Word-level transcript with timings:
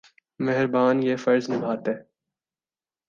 مہربان 0.39 1.03
یہ 1.03 1.15
فرض 1.15 1.49
نبھاتے۔ 1.49 1.93